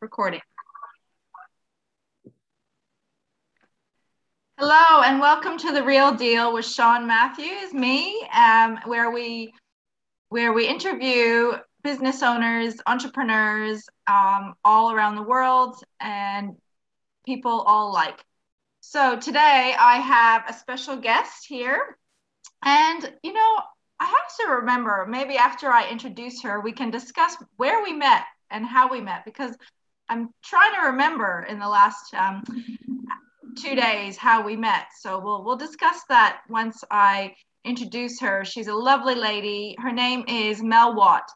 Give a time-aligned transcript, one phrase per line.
[0.00, 0.40] recording.
[4.56, 9.52] Hello and welcome to the Real Deal with Sean Matthews, me, um, where we
[10.28, 16.56] where we interview business owners, entrepreneurs um, all around the world, and
[17.26, 18.22] people all like.
[18.80, 21.98] So today I have a special guest here,
[22.64, 23.56] and you know
[23.98, 28.24] I have to remember maybe after I introduce her, we can discuss where we met
[28.50, 29.56] and how we met because
[30.08, 32.42] I'm trying to remember in the last um,
[33.56, 34.86] two days how we met.
[34.98, 38.44] So we'll we'll discuss that once I introduce her.
[38.44, 39.76] She's a lovely lady.
[39.78, 41.30] Her name is Mel Watt,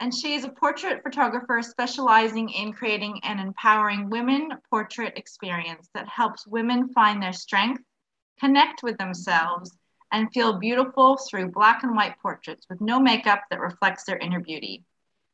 [0.00, 6.08] and she is a portrait photographer specializing in creating an empowering women portrait experience that
[6.08, 7.82] helps women find their strength,
[8.38, 9.76] connect with themselves,
[10.12, 14.40] and feel beautiful through black and white portraits with no makeup that reflects their inner
[14.40, 14.84] beauty.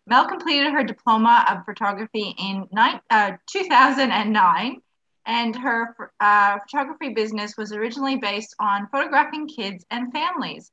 [0.07, 2.69] Mel completed her diploma of photography in
[3.11, 4.83] uh, 2009,
[5.27, 10.71] and her uh, photography business was originally based on photographing kids and families.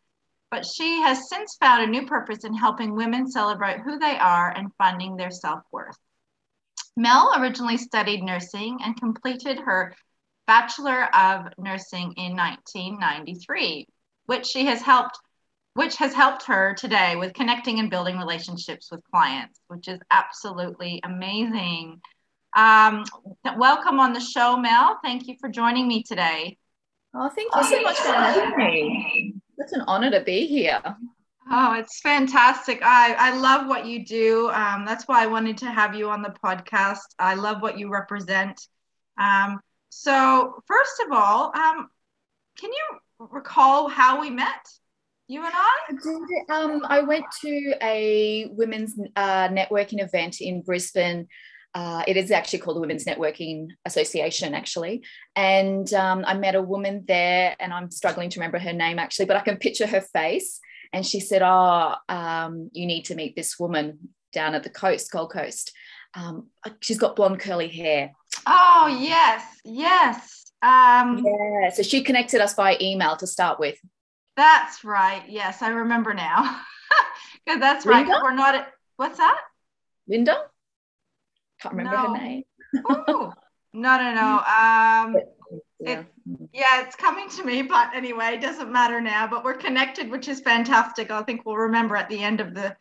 [0.49, 4.49] But she has since found a new purpose in helping women celebrate who they are
[4.49, 5.97] and finding their self worth.
[6.97, 9.95] Mel originally studied nursing and completed her
[10.45, 13.87] Bachelor of Nursing in 1993,
[14.25, 15.17] which she has helped
[15.73, 20.99] which has helped her today with connecting and building relationships with clients, which is absolutely
[21.03, 22.01] amazing.
[22.55, 23.05] Um,
[23.57, 24.99] welcome on the show, Mel.
[25.03, 26.57] Thank you for joining me today.
[27.13, 29.33] Oh, thank you so much for having me.
[29.57, 30.81] It's an honor to be here.
[31.49, 32.79] Oh, it's fantastic.
[32.83, 34.49] I, I love what you do.
[34.51, 36.99] Um, that's why I wanted to have you on the podcast.
[37.19, 38.65] I love what you represent.
[39.17, 41.89] Um, so, first of all, um,
[42.57, 44.67] can you recall how we met?
[45.31, 46.53] You and I?
[46.53, 51.29] Um, I went to a women's uh, networking event in Brisbane.
[51.73, 55.05] Uh, it is actually called the Women's Networking Association, actually.
[55.33, 59.23] And um, I met a woman there, and I'm struggling to remember her name actually,
[59.23, 60.59] but I can picture her face.
[60.91, 65.11] And she said, Oh, um, you need to meet this woman down at the coast,
[65.11, 65.71] Gold Coast.
[66.13, 66.47] Um,
[66.81, 68.11] she's got blonde curly hair.
[68.45, 70.51] Oh, yes, yes.
[70.61, 73.77] Um, yeah, so she connected us by email to start with.
[74.35, 75.23] That's right.
[75.27, 76.61] Yes, I remember now.
[77.47, 78.07] Good, that's right.
[78.07, 79.41] We're not at, what's that?
[80.07, 80.45] Linda?
[81.61, 82.13] Can't remember no.
[82.13, 82.43] her name.
[82.75, 83.31] Ooh.
[83.73, 84.43] No, no, no.
[84.51, 85.15] Um,
[85.79, 85.99] yeah.
[85.99, 86.05] It,
[86.53, 89.27] yeah, it's coming to me, but anyway, it doesn't matter now.
[89.27, 91.09] But we're connected, which is fantastic.
[91.11, 92.75] I think we'll remember at the end of the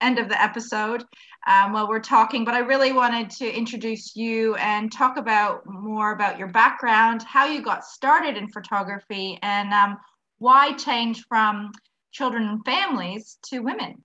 [0.00, 1.04] end of the episode
[1.46, 2.44] um, while we're talking.
[2.44, 7.46] But I really wanted to introduce you and talk about more about your background, how
[7.46, 9.98] you got started in photography, and um,
[10.38, 11.72] why change from
[12.12, 14.04] children and families to women?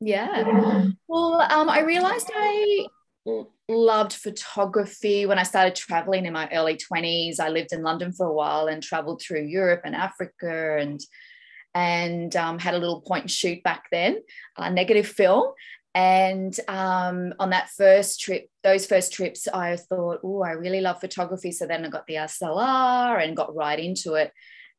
[0.00, 0.90] Yeah.
[1.08, 2.86] Well, um, I realized I
[3.68, 7.40] loved photography when I started traveling in my early 20s.
[7.40, 11.00] I lived in London for a while and traveled through Europe and Africa and
[11.74, 14.22] and um, had a little point and shoot back then,
[14.58, 15.52] negative film.
[15.94, 21.00] And um, on that first trip, those first trips, I thought, oh, I really love
[21.00, 21.52] photography.
[21.52, 24.32] So then I got the SLR and got right into it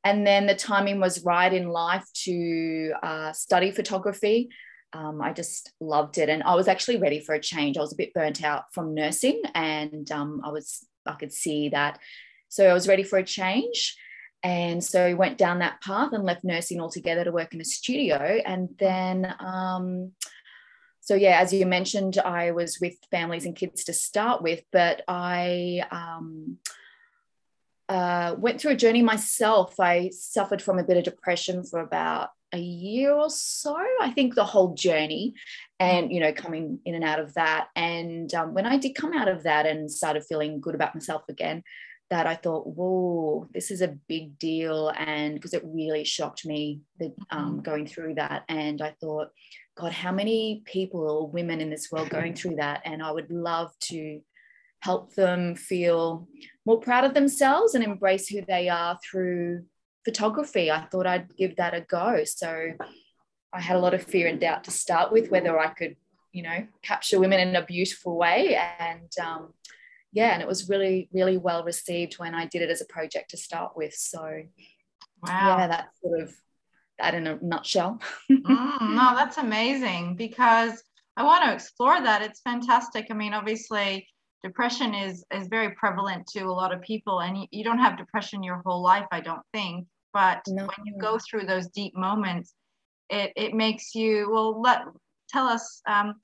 [0.08, 4.50] and then the timing was right in life to uh, study photography.
[4.94, 7.78] Um, I just loved it, and I was actually ready for a change.
[7.78, 11.70] I was a bit burnt out from nursing, and um, I was I could see
[11.70, 12.00] that,
[12.48, 13.98] so I was ready for a change.
[14.44, 18.40] And so went down that path and left nursing altogether to work in a studio.
[18.46, 20.12] And then, um,
[21.02, 25.02] so yeah, as you mentioned, I was with families and kids to start with, but
[25.08, 26.60] I um,
[27.90, 29.80] uh, went through a journey myself.
[29.80, 34.34] I suffered from a bit of depression for about a year or so, I think
[34.34, 35.34] the whole journey,
[35.80, 37.68] and you know, coming in and out of that.
[37.76, 41.24] And um, when I did come out of that and started feeling good about myself
[41.30, 41.64] again,
[42.10, 44.90] that I thought, whoa, this is a big deal.
[44.96, 47.62] And because it really shocked me that um, mm-hmm.
[47.62, 48.44] going through that.
[48.48, 49.30] And I thought,
[49.76, 52.82] God, how many people or women in this world going through that?
[52.86, 54.22] And I would love to
[54.80, 56.28] help them feel
[56.66, 59.64] more proud of themselves and embrace who they are through
[60.06, 60.72] photography.
[60.72, 62.24] I thought I'd give that a go.
[62.26, 62.72] So
[63.54, 65.96] I had a lot of fear and doubt to start with whether I could,
[66.32, 68.56] you know, capture women in a beautiful way.
[68.80, 69.54] And um,
[70.12, 73.32] yeah, and it was really, really well received when I did it as a project
[73.32, 73.94] to start with.
[73.94, 74.22] So
[75.24, 75.58] wow.
[75.58, 76.36] yeah, that's sort of
[77.00, 78.00] that in a nutshell.
[78.30, 78.42] mm,
[78.96, 80.84] no, that's amazing because
[81.16, 82.22] I want to explore that.
[82.22, 83.08] It's fantastic.
[83.10, 84.08] I mean, obviously,
[84.44, 87.98] depression is is very prevalent to a lot of people and you, you don't have
[87.98, 90.64] depression your whole life i don't think but no.
[90.64, 92.54] when you go through those deep moments
[93.10, 94.82] it it makes you well let
[95.30, 96.16] tell us um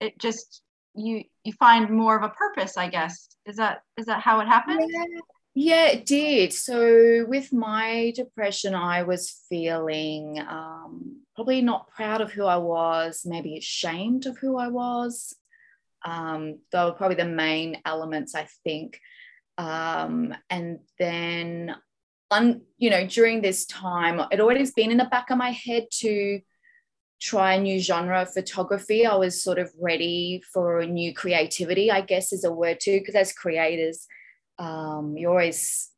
[0.00, 0.62] it just
[0.94, 4.46] you you find more of a purpose i guess is that is that how it
[4.46, 5.20] happened yeah.
[5.54, 6.52] Yeah, it did.
[6.52, 13.22] So, with my depression, I was feeling um, probably not proud of who I was,
[13.26, 15.34] maybe ashamed of who I was.
[16.04, 19.00] Um, were probably the main elements, I think.
[19.58, 21.74] Um, and then,
[22.30, 25.88] un, you know, during this time, it always been in the back of my head
[25.98, 26.40] to
[27.20, 29.04] try a new genre of photography.
[29.04, 32.98] I was sort of ready for a new creativity, I guess is a word too,
[32.98, 34.06] because as creators,
[34.58, 35.89] um, you're always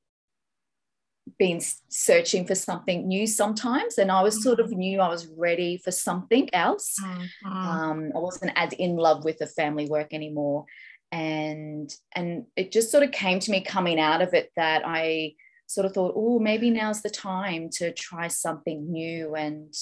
[1.38, 4.78] been searching for something new sometimes and i was sort of mm-hmm.
[4.78, 7.52] knew i was ready for something else mm-hmm.
[7.52, 10.64] um, i wasn't as in love with the family work anymore
[11.12, 15.34] and and it just sort of came to me coming out of it that i
[15.66, 19.74] sort of thought oh maybe now's the time to try something new and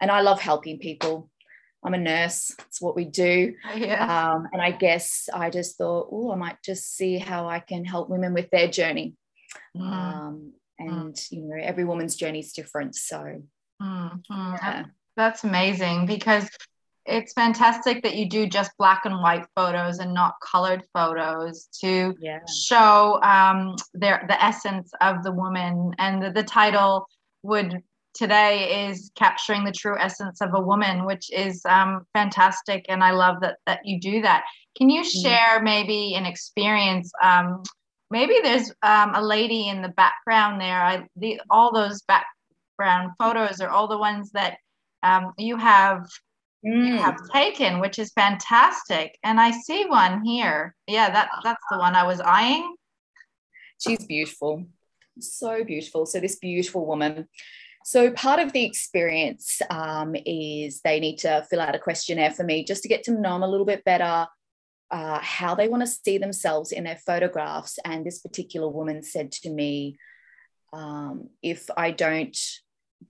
[0.00, 1.30] and i love helping people
[1.82, 4.32] i'm a nurse it's what we do yeah.
[4.32, 7.84] um, and i guess i just thought oh i might just see how i can
[7.84, 9.14] help women with their journey
[9.76, 9.80] mm.
[9.80, 11.32] um, and mm.
[11.32, 13.40] you know every woman's journey is different so
[13.82, 14.20] mm.
[14.30, 14.84] yeah.
[15.16, 16.48] that's amazing because
[17.06, 22.14] it's fantastic that you do just black and white photos and not colored photos to
[22.20, 22.40] yeah.
[22.52, 27.06] show um, their the essence of the woman and the, the title
[27.42, 27.80] would
[28.14, 33.10] today is capturing the true essence of a woman which is um, fantastic and i
[33.10, 34.44] love that that you do that
[34.76, 35.22] can you mm.
[35.22, 37.62] share maybe an experience um,
[38.10, 40.82] maybe there's um, a lady in the background there.
[40.82, 44.58] I the all those background photos are all the ones that
[45.02, 46.06] um, you have
[46.64, 46.88] mm.
[46.88, 49.18] you have taken, which is fantastic.
[49.22, 50.74] And I see one here.
[50.86, 52.76] Yeah, that that's the one I was eyeing.
[53.78, 54.66] She's beautiful,
[55.20, 56.06] so beautiful.
[56.06, 57.28] So this beautiful woman.
[57.84, 62.42] So part of the experience um, is they need to fill out a questionnaire for
[62.42, 64.26] me just to get to know them a little bit better
[64.90, 67.78] uh, how they want to see themselves in their photographs.
[67.84, 69.98] And this particular woman said to me,
[70.72, 72.36] um, if I don't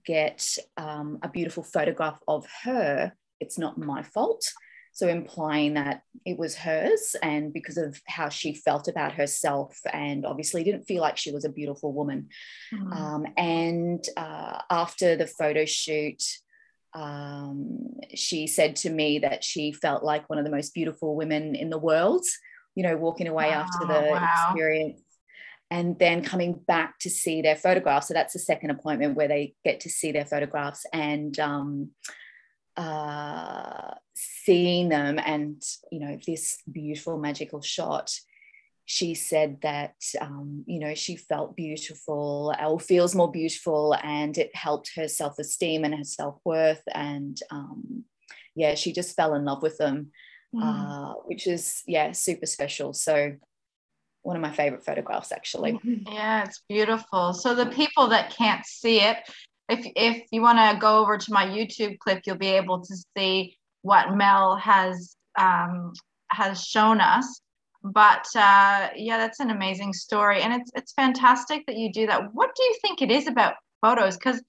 [0.05, 4.51] get um, a beautiful photograph of her, it's not my fault.
[4.93, 10.25] So, implying that it was hers, and because of how she felt about herself, and
[10.25, 12.29] obviously didn't feel like she was a beautiful woman.
[12.73, 12.93] Mm-hmm.
[12.93, 16.23] Um, and uh, after the photo shoot,
[16.97, 21.53] um, she said to me that she felt like one of the most beautiful women
[21.53, 22.25] in the world,
[22.73, 24.47] you know, walking away wow, after the wow.
[24.49, 25.01] experience
[25.69, 28.07] and then coming back to see their photographs.
[28.07, 31.91] So that's the second appointment where they get to see their photographs and um,
[32.75, 35.61] uh, seeing them and,
[35.91, 38.11] you know, this beautiful magical shot
[38.89, 44.55] she said that um, you know she felt beautiful or feels more beautiful and it
[44.55, 48.05] helped her self-esteem and her self-worth and um,
[48.55, 50.09] yeah she just fell in love with them
[50.55, 50.61] mm.
[50.63, 53.33] uh, which is yeah super special so
[54.21, 56.13] one of my favorite photographs actually mm-hmm.
[56.13, 59.17] yeah it's beautiful so the people that can't see it
[59.67, 62.95] if if you want to go over to my youtube clip you'll be able to
[63.17, 65.91] see what mel has um,
[66.31, 67.41] has shown us
[67.83, 72.33] but uh, yeah, that's an amazing story, and it's it's fantastic that you do that.
[72.33, 74.17] What do you think it is about photos?
[74.17, 74.41] Because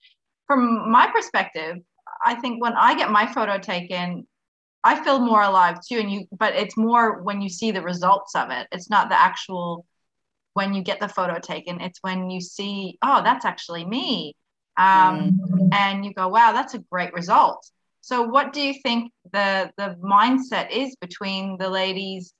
[0.46, 1.76] from my perspective,
[2.24, 4.26] I think when I get my photo taken,
[4.84, 5.98] I feel more alive too.
[5.98, 8.66] And you, but it's more when you see the results of it.
[8.72, 9.84] It's not the actual
[10.54, 11.80] when you get the photo taken.
[11.80, 14.34] It's when you see, oh, that's actually me,
[14.76, 15.68] um, mm.
[15.72, 17.64] and you go, wow, that's a great result.
[18.00, 22.32] So, what do you think the the mindset is between the ladies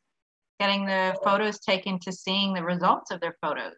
[0.59, 3.77] getting the photos taken to seeing the results of their photos?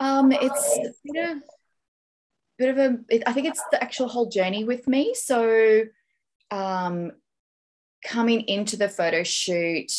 [0.00, 1.42] Um, it's a bit of,
[2.58, 2.98] bit of a.
[3.08, 5.14] It, I think it's the actual whole journey with me.
[5.14, 5.84] So,
[6.50, 7.12] um,
[8.04, 9.90] coming into the photo shoot,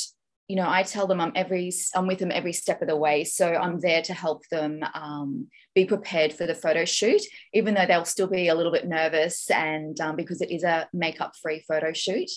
[0.48, 3.24] you know, I tell them I'm every I'm with them every step of the way.
[3.24, 7.22] So I'm there to help them um, be prepared for the photo shoot,
[7.54, 10.88] even though they'll still be a little bit nervous and um, because it is a
[10.94, 12.30] makeup free photo shoot.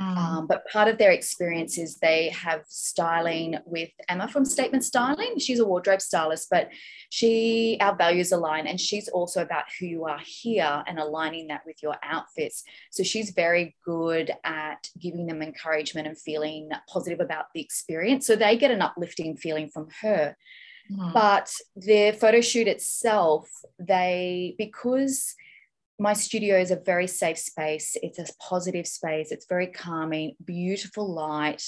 [0.00, 0.16] Mm.
[0.16, 5.38] Um, but part of their experience is they have styling with Emma from Statement Styling.
[5.38, 6.70] She's a wardrobe stylist, but
[7.10, 11.62] she, our values align, and she's also about who you are here and aligning that
[11.66, 12.64] with your outfits.
[12.90, 18.26] So she's very good at giving them encouragement and feeling positive about the experience.
[18.26, 20.36] So they get an uplifting feeling from her.
[20.92, 21.12] Mm.
[21.14, 23.48] But the photo shoot itself,
[23.78, 25.34] they, because
[25.98, 27.96] my studio is a very safe space.
[28.02, 29.30] It's a positive space.
[29.30, 31.62] It's very calming, beautiful light.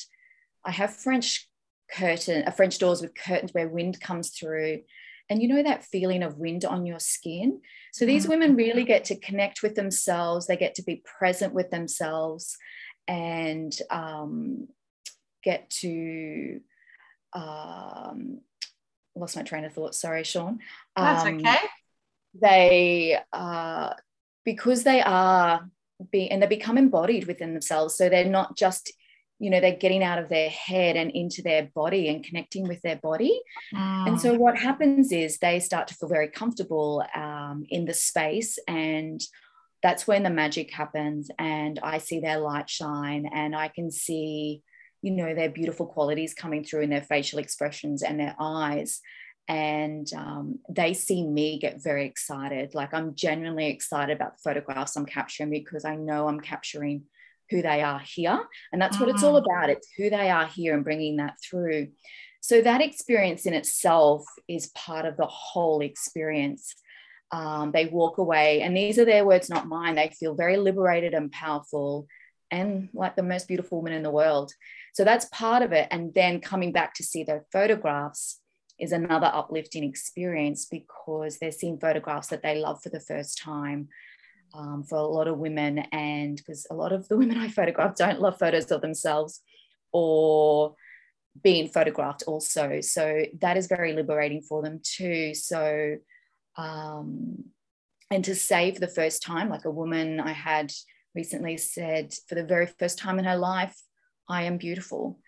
[0.65, 1.49] I have French
[1.95, 4.81] curtain, a French doors with curtains where wind comes through.
[5.29, 7.61] And you know that feeling of wind on your skin?
[7.93, 8.33] So these mm-hmm.
[8.33, 10.47] women really get to connect with themselves.
[10.47, 12.57] They get to be present with themselves
[13.09, 14.69] and um,
[15.43, 16.61] get to
[17.33, 18.41] um,
[19.15, 19.95] lost my train of thought.
[19.95, 20.59] Sorry, Sean.
[20.97, 21.59] That's um, okay.
[22.41, 23.95] They uh,
[24.47, 25.69] because they are
[26.11, 27.95] be and they become embodied within themselves.
[27.97, 28.93] So they're not just
[29.39, 32.81] you know they're getting out of their head and into their body and connecting with
[32.81, 33.39] their body
[33.75, 34.09] mm.
[34.09, 38.59] and so what happens is they start to feel very comfortable um, in the space
[38.67, 39.21] and
[39.83, 44.63] that's when the magic happens and i see their light shine and i can see
[45.03, 49.03] you know their beautiful qualities coming through in their facial expressions and their eyes
[49.49, 54.97] and um, they see me get very excited like i'm genuinely excited about the photographs
[54.97, 57.05] i'm capturing because i know i'm capturing
[57.51, 58.41] who they are here.
[58.73, 59.45] And that's what it's all mm.
[59.45, 59.71] about.
[59.71, 61.89] It's who they are here and bringing that through.
[62.41, 66.75] So that experience in itself is part of the whole experience.
[67.33, 69.97] Um, they walk away, and these are their words, not mine.
[69.97, 72.07] They feel very liberated and powerful
[72.53, 74.53] and like the most beautiful woman in the world.
[74.95, 75.89] So that's part of it.
[75.91, 78.41] And then coming back to see their photographs
[78.79, 83.89] is another uplifting experience because they're seeing photographs that they love for the first time
[84.55, 85.79] um, for a lot of women.
[85.93, 89.41] And because a lot of the women I photograph don't love photos of themselves
[89.93, 90.75] or
[91.43, 92.81] being photographed also.
[92.81, 95.35] So that is very liberating for them too.
[95.35, 95.97] So,
[96.57, 97.45] um,
[98.11, 100.73] and to say for the first time, like a woman I had
[101.15, 103.77] recently said for the very first time in her life,
[104.29, 105.19] I am beautiful.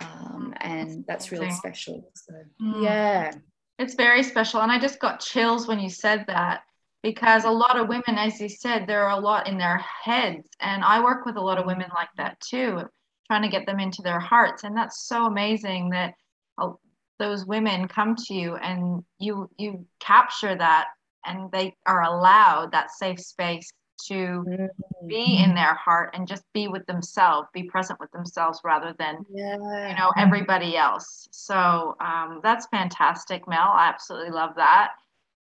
[0.00, 2.10] Um, and that's really special.
[2.14, 2.82] So, mm.
[2.82, 3.32] yeah.
[3.78, 4.60] It's very special.
[4.60, 6.62] And I just got chills when you said that
[7.02, 10.48] because a lot of women, as you said, there are a lot in their heads.
[10.60, 12.82] And I work with a lot of women like that too,
[13.26, 14.64] trying to get them into their hearts.
[14.64, 16.14] And that's so amazing that
[16.56, 16.70] uh,
[17.18, 20.88] those women come to you and you you capture that
[21.24, 23.72] and they are allowed that safe space
[24.06, 25.06] to mm-hmm.
[25.06, 29.24] be in their heart and just be with themselves be present with themselves rather than
[29.30, 29.56] yeah.
[29.88, 34.90] you know everybody else so um, that's fantastic mel i absolutely love that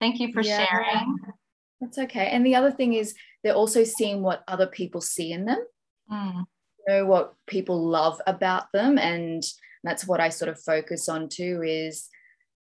[0.00, 0.66] thank you for yeah.
[0.66, 1.16] sharing
[1.82, 2.28] that's okay.
[2.28, 5.58] And the other thing is they're also seeing what other people see in them.
[6.10, 6.44] Mm.
[6.86, 8.98] You know what people love about them.
[8.98, 9.42] And
[9.82, 12.08] that's what I sort of focus on too, is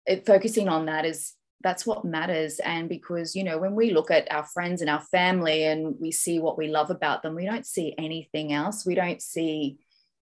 [0.06, 2.58] it, focusing on that is that's what matters.
[2.60, 6.12] And because, you know, when we look at our friends and our family and we
[6.12, 8.86] see what we love about them, we don't see anything else.
[8.86, 9.78] We don't see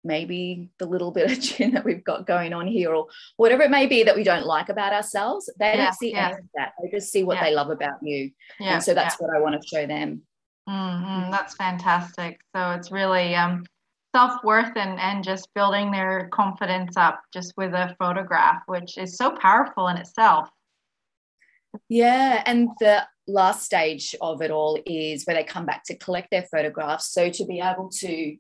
[0.03, 3.71] maybe the little bit of chin that we've got going on here or whatever it
[3.71, 6.25] may be that we don't like about ourselves they yeah, don't see yeah.
[6.25, 7.45] any of that they just see what yeah.
[7.45, 10.21] they love about you yeah, and so that's what i want to show them
[10.67, 11.31] mm-hmm.
[11.31, 13.65] that's fantastic so it's really um,
[14.15, 19.31] self-worth and and just building their confidence up just with a photograph which is so
[19.31, 20.49] powerful in itself
[21.89, 26.29] yeah and the last stage of it all is where they come back to collect
[26.29, 28.37] their photographs so to be able to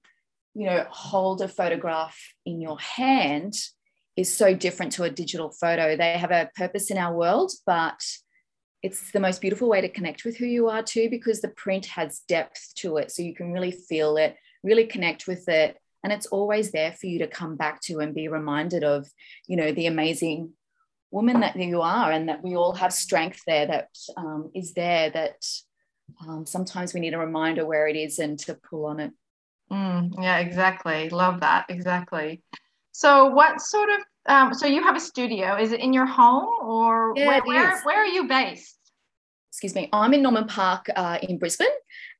[0.53, 3.55] you know, hold a photograph in your hand
[4.15, 5.97] is so different to a digital photo.
[5.97, 7.99] They have a purpose in our world, but
[8.83, 11.87] it's the most beautiful way to connect with who you are too, because the print
[11.87, 13.11] has depth to it.
[13.11, 15.77] So you can really feel it, really connect with it.
[16.03, 19.07] And it's always there for you to come back to and be reminded of,
[19.47, 20.51] you know, the amazing
[21.13, 25.11] woman that you are and that we all have strength there that um, is there
[25.11, 25.45] that
[26.27, 29.11] um, sometimes we need a reminder where it is and to pull on it.
[29.71, 31.09] Mm, yeah, exactly.
[31.09, 31.65] Love that.
[31.69, 32.41] Exactly.
[32.91, 35.55] So, what sort of um, so you have a studio?
[35.55, 38.77] Is it in your home or yeah, where, where, where, are you based?
[39.51, 39.89] Excuse me.
[39.93, 41.67] I'm in Norman Park uh, in Brisbane,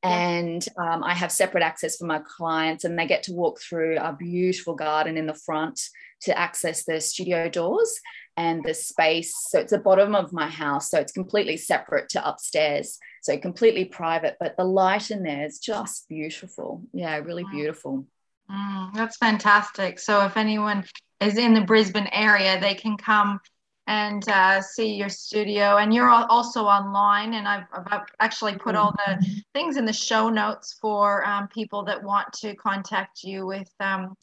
[0.03, 3.97] and um, I have separate access for my clients, and they get to walk through
[3.97, 5.79] a beautiful garden in the front
[6.21, 7.99] to access the studio doors
[8.37, 9.33] and the space.
[9.49, 13.85] So it's the bottom of my house, so it's completely separate to upstairs so completely
[13.85, 16.83] private but the light in there is just beautiful.
[16.93, 18.05] Yeah really beautiful.
[18.51, 19.97] Mm, that's fantastic.
[19.97, 20.83] So if anyone
[21.21, 23.39] is in the brisbane area they can come
[23.87, 25.77] and uh, see your studio.
[25.77, 30.29] And you're also online and I've, I've actually put all the things in the show
[30.29, 34.15] notes for um, people that want to contact you with um,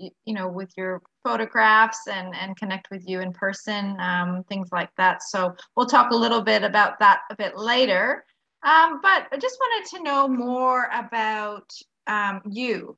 [0.00, 4.68] you, you, know with your photographs and and connect with you in person um, things
[4.72, 5.22] like that.
[5.22, 8.24] So we'll talk a little bit about that a bit later.
[8.62, 11.70] Um, but I just wanted to know more about
[12.06, 12.96] um, you,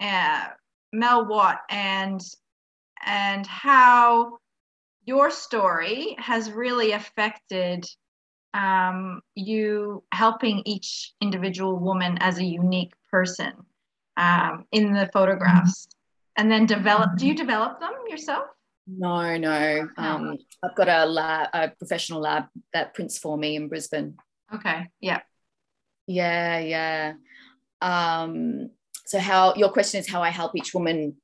[0.00, 0.46] uh,
[0.92, 2.20] Mel Watt, and
[3.04, 4.38] and how
[5.04, 7.86] your story has really affected
[8.52, 13.52] um, you helping each individual woman as a unique person
[14.16, 15.88] um, in the photographs
[16.40, 18.44] and then develop do you develop them yourself
[18.86, 23.68] no no um, i've got a lab a professional lab that prints for me in
[23.68, 24.16] brisbane
[24.52, 24.88] Okay.
[25.00, 25.20] Yeah.
[26.06, 27.12] Yeah, yeah.
[27.80, 28.70] Um,
[29.06, 31.16] so how your question is how I help each woman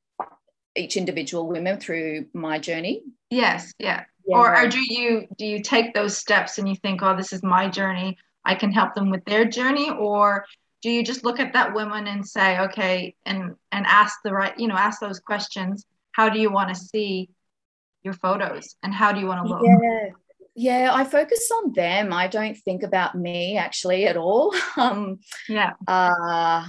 [0.76, 3.02] each individual women through my journey.
[3.30, 4.04] Yes, yeah.
[4.26, 4.36] yeah.
[4.36, 7.42] Or, or do you do you take those steps and you think, oh, this is
[7.42, 8.18] my journey.
[8.44, 10.44] I can help them with their journey, or
[10.86, 14.56] do you just look at that woman and say, okay, and and ask the right,
[14.56, 15.84] you know, ask those questions.
[16.12, 17.28] How do you want to see
[18.04, 19.62] your photos, and how do you want to look?
[19.64, 20.10] Yeah.
[20.58, 22.12] Yeah, I focus on them.
[22.12, 24.54] I don't think about me actually at all.
[24.76, 25.72] Um, yeah.
[25.88, 26.64] Uh,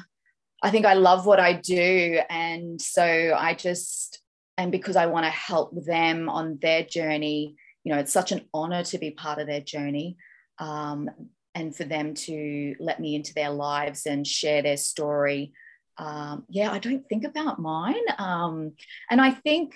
[0.64, 2.20] I think I love what I do.
[2.30, 3.04] And so
[3.38, 4.20] I just,
[4.58, 8.42] and because I want to help them on their journey, you know, it's such an
[8.54, 10.18] honor to be part of their journey
[10.60, 11.10] um,
[11.58, 15.54] and for them to let me into their lives and share their story.
[15.98, 18.06] Um, yeah, I don't think about mine.
[18.20, 18.74] Um,
[19.10, 19.74] and I think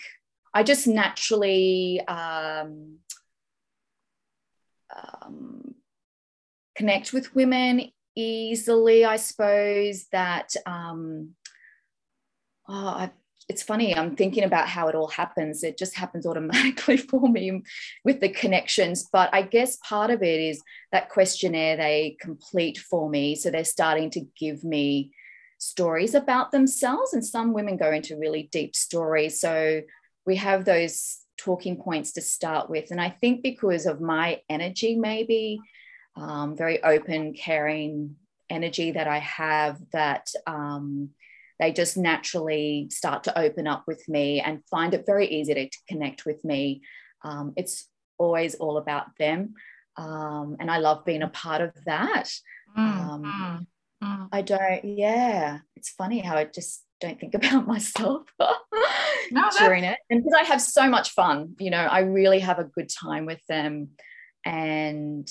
[0.53, 2.97] I just naturally um,
[4.95, 5.73] um,
[6.75, 11.31] connect with women easily, I suppose, that um,
[12.69, 13.11] oh, I,
[13.49, 13.95] it's funny.
[13.95, 15.63] I'm thinking about how it all happens.
[15.63, 17.63] It just happens automatically for me
[18.05, 19.07] with the connections.
[19.11, 23.35] But I guess part of it is that questionnaire they complete for me.
[23.35, 25.11] So they're starting to give me
[25.57, 27.13] stories about themselves.
[27.13, 29.39] And some women go into really deep stories.
[29.39, 29.81] So
[30.25, 32.91] we have those talking points to start with.
[32.91, 35.59] And I think because of my energy, maybe
[36.15, 38.15] um, very open, caring
[38.49, 41.09] energy that I have, that um,
[41.61, 45.69] they just naturally start to open up with me and find it very easy to,
[45.69, 46.81] to connect with me.
[47.23, 47.87] Um, it's
[48.17, 49.53] always all about them.
[49.95, 52.31] Um, and I love being a part of that.
[52.75, 53.67] Mm, mm,
[54.03, 54.29] mm.
[54.31, 58.23] I don't, yeah, it's funny how I just don't think about myself
[59.31, 59.99] no, during it.
[60.09, 63.27] And because I have so much fun, you know, I really have a good time
[63.27, 63.89] with them.
[64.43, 65.29] And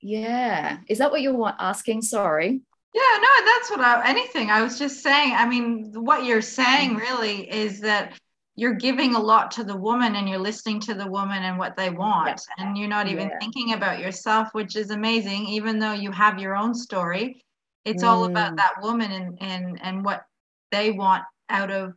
[0.00, 0.78] yeah.
[0.88, 2.02] Is that what you're asking?
[2.02, 2.60] Sorry.
[2.94, 4.50] Yeah, no, that's what I, anything.
[4.50, 8.18] I was just saying, I mean, what you're saying really is that
[8.54, 11.74] you're giving a lot to the woman and you're listening to the woman and what
[11.76, 12.28] they want.
[12.58, 12.64] Yeah.
[12.64, 13.38] And you're not even yeah.
[13.40, 17.42] thinking about yourself, which is amazing, even though you have your own story.
[17.86, 18.08] It's mm.
[18.08, 18.56] all about mm.
[18.58, 20.24] that woman and, and, and what
[20.70, 21.94] they want out of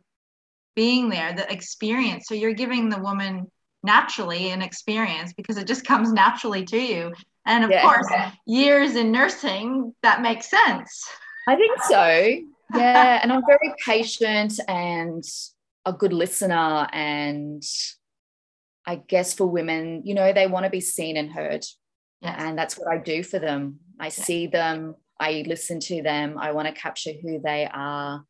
[0.74, 2.26] being there, the experience.
[2.26, 3.50] So you're giving the woman
[3.82, 7.12] naturally an experience because it just comes naturally to you.
[7.46, 7.82] And of yeah.
[7.82, 8.06] course,
[8.46, 11.04] years in nursing, that makes sense.
[11.48, 12.40] I think so.
[12.74, 13.20] Yeah.
[13.22, 15.22] and I'm very patient and
[15.84, 16.88] a good listener.
[16.92, 17.62] And
[18.84, 21.64] I guess for women, you know, they want to be seen and heard.
[22.20, 22.34] Yeah.
[22.36, 23.78] And that's what I do for them.
[24.00, 28.24] I see them, I listen to them, I want to capture who they are.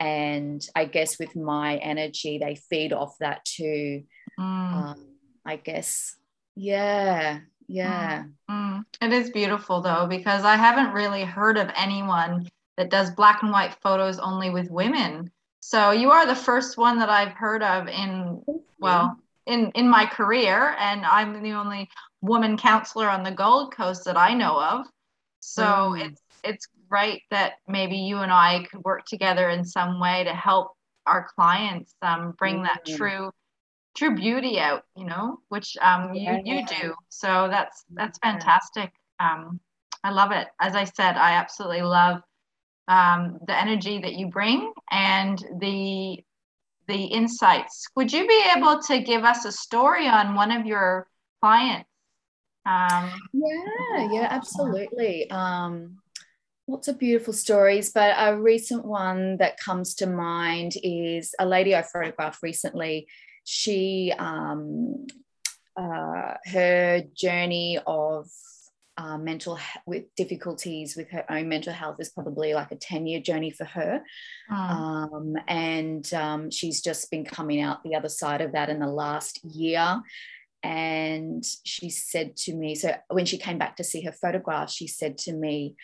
[0.00, 4.04] And I guess with my energy, they feed off that too.
[4.38, 4.72] Mm.
[4.72, 5.06] Um,
[5.44, 6.16] I guess,
[6.56, 8.24] yeah, yeah.
[8.50, 13.42] Mm, it is beautiful though, because I haven't really heard of anyone that does black
[13.42, 15.30] and white photos only with women.
[15.60, 18.42] So you are the first one that I've heard of in,
[18.80, 20.74] well, in, in my career.
[20.78, 21.88] And I'm the only
[22.22, 24.86] woman counselor on the Gold Coast that I know of.
[25.40, 26.06] So mm.
[26.06, 30.34] it's, it's great that maybe you and I could work together in some way to
[30.34, 30.72] help
[31.06, 32.64] our clients um, bring mm.
[32.64, 33.30] that true
[33.96, 36.94] true beauty out you know which um you you do.
[37.08, 38.92] So that's that's fantastic.
[39.18, 39.60] Um
[40.04, 40.48] i love it.
[40.60, 42.22] As i said i absolutely love
[42.88, 46.22] um the energy that you bring and the
[46.88, 47.86] the insights.
[47.96, 51.06] Would you be able to give us a story on one of your
[51.40, 51.88] clients?
[52.66, 55.30] Um yeah yeah absolutely.
[55.30, 55.98] Um
[56.70, 61.74] lots of beautiful stories, but a recent one that comes to mind is a lady
[61.74, 63.08] I photographed recently
[63.52, 65.08] she um,
[65.76, 68.28] uh, her journey of
[68.96, 73.20] uh, mental with difficulties with her own mental health is probably like a 10 year
[73.20, 74.02] journey for her
[74.48, 74.54] mm.
[74.54, 78.86] um, and um, she's just been coming out the other side of that in the
[78.86, 80.00] last year
[80.62, 84.86] and she said to me so when she came back to see her photograph she
[84.86, 85.74] said to me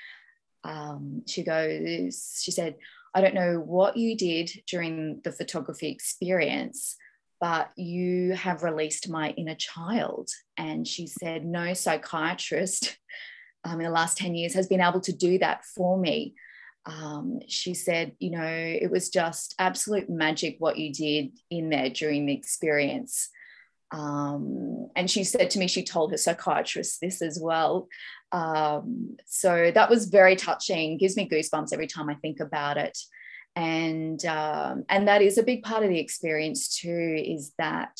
[0.63, 2.77] um, she goes she said
[3.13, 6.97] i don't know what you did during the photography experience
[7.40, 10.31] but you have released my inner child.
[10.57, 12.96] And she said, no psychiatrist
[13.64, 16.35] um, in the last 10 years has been able to do that for me.
[16.87, 21.90] Um, she said, you know, it was just absolute magic what you did in there
[21.90, 23.29] during the experience.
[23.90, 27.88] Um, and she said to me, she told her psychiatrist this as well.
[28.33, 32.96] Um, so that was very touching, gives me goosebumps every time I think about it
[33.57, 37.99] and um, and that is a big part of the experience too is that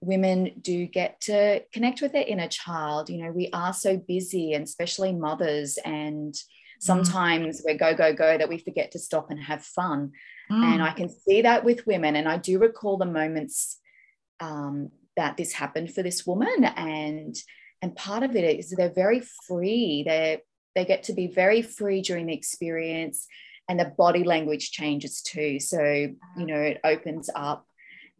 [0.00, 4.52] women do get to connect with their inner child you know we are so busy
[4.52, 6.34] and especially mothers and
[6.80, 7.64] sometimes mm.
[7.66, 10.12] we're go go go that we forget to stop and have fun
[10.52, 10.74] Mm.
[10.74, 12.16] And I can see that with women.
[12.16, 13.78] And I do recall the moments
[14.40, 16.64] um, that this happened for this woman.
[16.64, 17.34] And
[17.80, 20.04] and part of it is they're very free.
[20.06, 20.40] They
[20.74, 23.26] they get to be very free during the experience
[23.68, 25.60] and the body language changes too.
[25.60, 27.66] So, you know, it opens up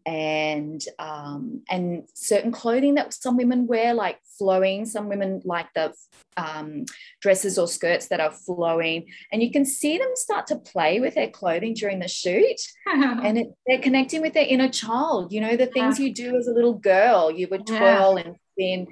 [0.06, 4.86] and um, and certain clothing that some women wear, like flowing.
[4.86, 5.92] Some women like the
[6.36, 6.84] um,
[7.20, 11.14] dresses or skirts that are flowing, and you can see them start to play with
[11.14, 15.32] their clothing during the shoot, and it, they're connecting with their inner child.
[15.32, 16.06] You know, the things yeah.
[16.06, 18.24] you do as a little girl, you would twirl yeah.
[18.24, 18.86] and spin.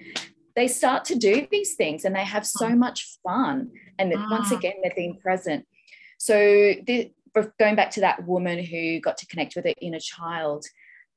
[0.57, 2.79] They start to do these things, and they have so mm.
[2.79, 3.71] much fun.
[3.99, 4.31] And mm.
[4.31, 5.67] once again, they're being present.
[6.21, 7.13] So the,
[7.59, 10.67] going back to that woman who got to connect with her inner child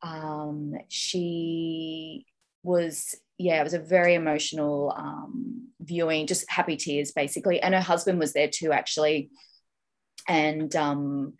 [0.02, 2.26] um, she
[2.62, 7.82] was yeah it was a very emotional um, viewing just happy tears basically and her
[7.82, 9.30] husband was there too actually
[10.30, 11.34] and um,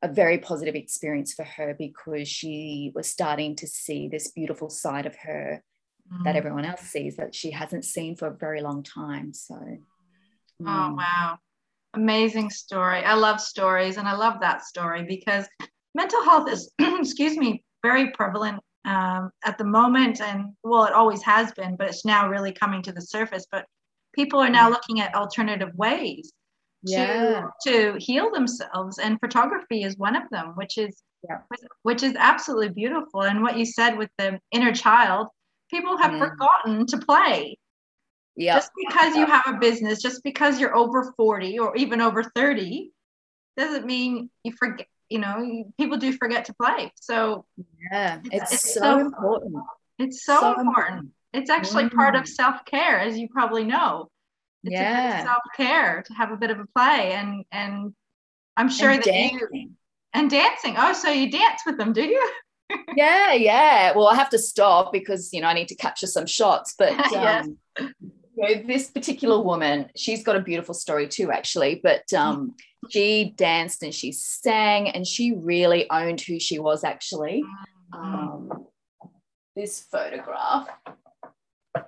[0.00, 5.04] a very positive experience for her because she was starting to see this beautiful side
[5.04, 5.62] of her
[6.10, 6.24] mm.
[6.24, 10.64] that everyone else sees that she hasn't seen for a very long time so oh
[10.64, 10.96] mm.
[10.96, 11.38] wow
[11.94, 15.46] amazing story i love stories and i love that story because
[15.94, 21.22] mental health is excuse me very prevalent um, at the moment, and well, it always
[21.22, 23.46] has been, but it's now really coming to the surface.
[23.50, 23.66] But
[24.14, 24.72] people are now mm.
[24.72, 26.32] looking at alternative ways
[26.82, 27.42] yeah.
[27.66, 31.38] to to heal themselves, and photography is one of them, which is yeah.
[31.82, 33.22] which is absolutely beautiful.
[33.22, 35.28] And what you said with the inner child,
[35.70, 36.18] people have mm.
[36.18, 37.58] forgotten to play.
[38.36, 38.54] Yeah.
[38.54, 42.90] Just because you have a business, just because you're over 40 or even over 30,
[43.56, 47.44] doesn't mean you forget you know people do forget to play so
[47.92, 49.54] yeah it's, it's so, so, important
[49.98, 50.66] it's so, so important.
[50.66, 51.10] important.
[51.34, 51.94] it's actually mm.
[51.94, 54.08] part of self-care as you probably know
[54.64, 55.24] it's yeah.
[55.24, 57.92] self-care to have a bit of a play and and
[58.56, 59.48] i'm sure and that dancing.
[59.52, 59.70] you
[60.14, 62.30] and dancing oh so you dance with them do you
[62.96, 66.26] yeah yeah well i have to stop because you know i need to capture some
[66.26, 67.58] shots but um,
[68.40, 71.80] so this particular woman, she's got a beautiful story too, actually.
[71.82, 72.54] But um,
[72.88, 77.42] she danced and she sang and she really owned who she was, actually.
[77.92, 78.66] Um,
[79.56, 80.68] this photograph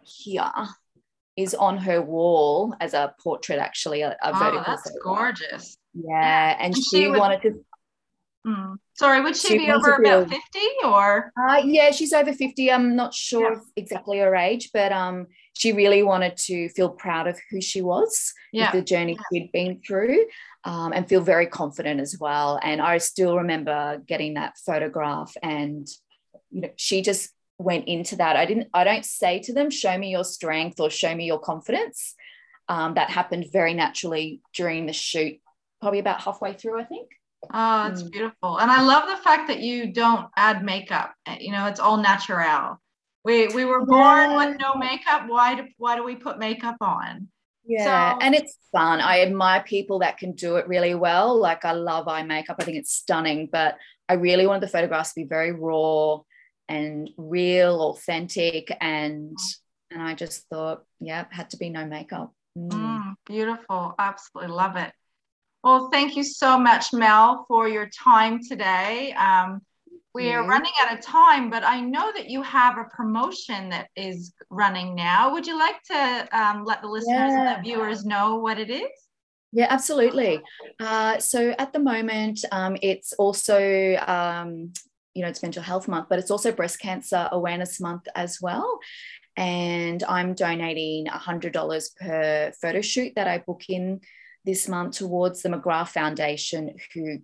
[0.03, 0.53] here
[1.37, 4.65] is on her wall as a portrait, actually, a, a oh, vertical.
[4.67, 5.03] That's photograph.
[5.05, 5.79] gorgeous.
[5.95, 7.65] Yeah, and, and she, she wanted to.
[8.47, 8.77] Mm.
[8.95, 10.41] Sorry, would she, she be over about 50
[10.85, 11.33] or?
[11.37, 12.73] Uh, yeah, she's over 50.
[12.73, 13.61] I'm not sure yeah.
[13.77, 18.33] exactly her age, but um, she really wanted to feel proud of who she was,
[18.53, 18.73] yeah.
[18.73, 19.23] the journey yeah.
[19.33, 20.27] she'd been through,
[20.65, 22.59] um, and feel very confident as well.
[22.63, 25.87] And I still remember getting that photograph, and
[26.51, 28.37] you know, she just went into that.
[28.37, 28.69] I didn't.
[28.75, 32.15] I don't say to them, "Show me your strength" or "Show me your confidence."
[32.69, 35.39] Um, that happened very naturally during the shoot,
[35.81, 37.09] probably about halfway through, I think.
[37.53, 38.11] Oh, it's mm.
[38.11, 38.59] beautiful.
[38.59, 41.15] And I love the fact that you don't add makeup.
[41.39, 42.81] You know, it's all natural.
[43.25, 44.37] We we were born yeah.
[44.37, 45.25] with no makeup.
[45.29, 47.29] Why do why do we put makeup on?
[47.65, 49.01] Yeah, so, and it's fun.
[49.01, 51.39] I admire people that can do it really well.
[51.39, 52.57] Like I love eye makeup.
[52.59, 53.77] I think it's stunning, but
[54.09, 56.19] I really wanted the photographs to be very raw
[56.69, 59.37] and real, authentic, and
[59.91, 62.33] and I just thought, yeah, had to be no makeup.
[62.59, 62.71] Mm.
[62.71, 64.93] Mm, beautiful, absolutely love it.
[65.63, 69.13] Well, thank you so much, Mel, for your time today.
[69.13, 69.63] Um,
[70.15, 73.89] we are running out of time, but I know that you have a promotion that
[73.97, 75.33] is running now.
[75.33, 77.55] Would you like to um, let the listeners yeah.
[77.55, 78.91] and the viewers know what it is?
[79.53, 80.41] Yeah, absolutely.
[80.81, 84.73] Uh, so at the moment, um, it's also, um,
[85.15, 88.81] you know, it's Mental Health Month, but it's also Breast Cancer Awareness Month as well.
[89.37, 94.01] And I'm donating $100 per photo shoot that I book in
[94.45, 97.19] this month towards the McGrath Foundation, who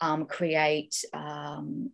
[0.00, 1.90] um, create um,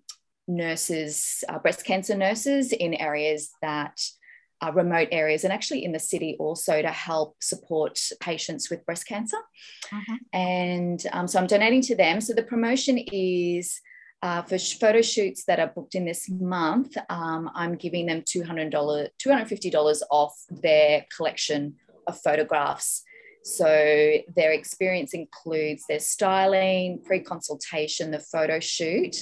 [0.48, 4.00] nurses, uh, breast cancer nurses in areas that
[4.62, 9.06] are remote areas and actually in the city also to help support patients with breast
[9.06, 9.38] cancer.
[9.90, 10.16] Uh-huh.
[10.32, 12.20] And um, so I'm donating to them.
[12.20, 13.80] So the promotion is
[14.22, 18.70] uh, for photo shoots that are booked in this month, um, I'm giving them $200,
[18.70, 23.02] $250 off their collection of photographs.
[23.42, 23.66] So
[24.36, 29.16] their experience includes their styling, pre consultation, the photo shoot,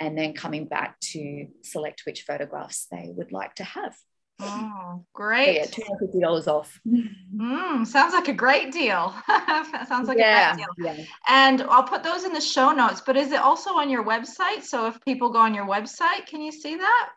[0.00, 3.94] and then coming back to select which photographs they would like to have.
[4.40, 5.74] Oh, great.
[5.74, 6.80] So yeah, $250 off.
[6.86, 9.12] Mm, sounds like a great deal.
[9.88, 10.96] sounds like yeah, a great deal.
[10.96, 11.04] Yeah.
[11.28, 14.62] And I'll put those in the show notes, but is it also on your website?
[14.62, 17.10] So if people go on your website, can you see that?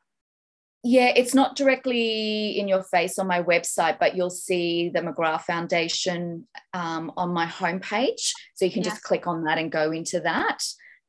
[0.84, 5.42] Yeah, it's not directly in your face on my website, but you'll see the McGrath
[5.42, 8.32] Foundation um, on my homepage.
[8.56, 10.60] So you can just click on that and go into that.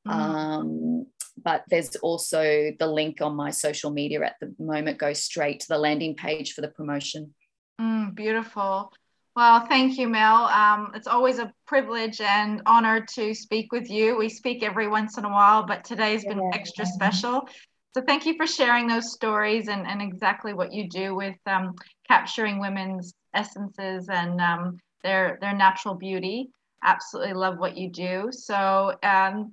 [0.06, 0.12] Mm.
[0.12, 1.06] Um,
[1.42, 5.68] but there's also the link on my social media at the moment goes straight to
[5.68, 7.34] the landing page for the promotion.
[7.80, 8.92] Mm, beautiful.
[9.34, 10.44] Well, thank you, Mel.
[10.44, 14.18] Um, it's always a privilege and honor to speak with you.
[14.18, 17.48] We speak every once in a while, but today's been extra special.
[17.94, 21.74] So thank you for sharing those stories and, and exactly what you do with um,
[22.08, 26.48] capturing women's essences and um, their their natural beauty.
[26.82, 28.28] Absolutely love what you do.
[28.30, 29.52] So um,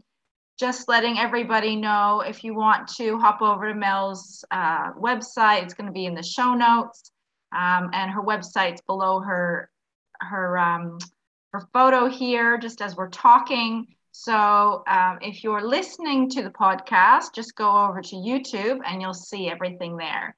[0.58, 5.74] just letting everybody know if you want to hop over to Mel's uh, website, it's
[5.74, 7.12] going to be in the show notes,
[7.54, 9.70] um, and her website's below her
[10.22, 10.98] her um,
[11.52, 13.88] her photo here, just as we're talking.
[14.12, 19.14] So um, if you're listening to the podcast, just go over to YouTube and you'll
[19.14, 20.36] see everything there.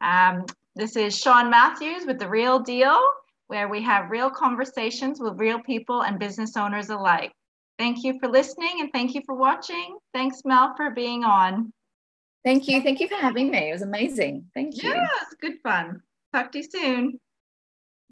[0.00, 2.98] Um, this is Sean Matthews with The Real Deal,
[3.46, 7.32] where we have real conversations with real people and business owners alike.
[7.78, 9.98] Thank you for listening and thank you for watching.
[10.12, 11.72] Thanks, Mel, for being on.
[12.44, 12.82] Thank you.
[12.82, 13.70] Thank you for having me.
[13.70, 14.46] It was amazing.
[14.54, 14.90] Thank you.
[14.90, 16.02] Yeah, it's good fun.
[16.32, 17.20] Talk to you soon.